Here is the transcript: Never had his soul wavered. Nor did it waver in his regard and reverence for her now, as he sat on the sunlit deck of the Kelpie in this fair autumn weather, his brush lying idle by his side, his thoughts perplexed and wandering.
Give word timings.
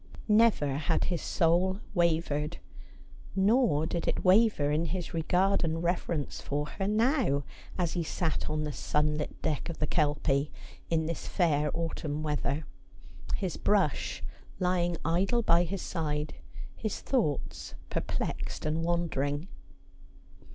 Never 0.27 0.77
had 0.77 1.03
his 1.03 1.21
soul 1.21 1.79
wavered. 1.93 2.57
Nor 3.35 3.85
did 3.85 4.07
it 4.07 4.25
waver 4.25 4.71
in 4.71 4.85
his 4.85 5.13
regard 5.13 5.63
and 5.63 5.83
reverence 5.83 6.41
for 6.41 6.65
her 6.65 6.87
now, 6.87 7.43
as 7.77 7.93
he 7.93 8.03
sat 8.03 8.49
on 8.49 8.63
the 8.63 8.71
sunlit 8.71 9.39
deck 9.43 9.69
of 9.69 9.77
the 9.77 9.85
Kelpie 9.85 10.49
in 10.89 11.05
this 11.05 11.27
fair 11.27 11.69
autumn 11.75 12.23
weather, 12.23 12.65
his 13.35 13.57
brush 13.57 14.23
lying 14.57 14.97
idle 15.05 15.43
by 15.43 15.61
his 15.65 15.83
side, 15.83 16.33
his 16.75 16.99
thoughts 16.99 17.75
perplexed 17.91 18.65
and 18.65 18.81
wandering. 18.83 19.47